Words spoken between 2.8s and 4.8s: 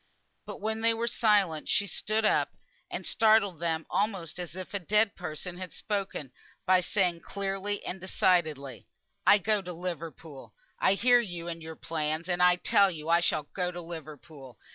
and startled them almost as if a